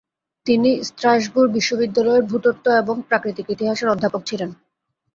[0.45, 4.49] তিনি স্ত্রাসবুর বিশ্ববিদ্যালয়ের ভূতত্ত্ব এবং প্রাকৃতিক ইতিহাসের অধ্যাপক ছিলেন।